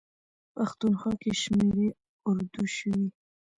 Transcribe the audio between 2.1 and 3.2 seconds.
اردو شوي.